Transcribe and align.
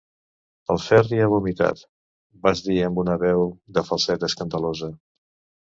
El 0.75 0.79
Ferri 0.85 1.19
ha 1.25 1.27
vomitat 1.33 1.83
–vas 2.47 2.63
dir 2.69 2.79
amb 2.87 3.03
una 3.05 3.19
veu 3.27 3.47
de 3.77 3.87
falset 3.91 4.27
escandalosa. 4.31 4.95